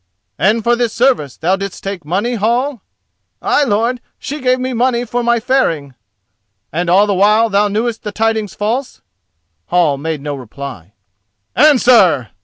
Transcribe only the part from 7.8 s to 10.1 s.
the tidings false?" Hall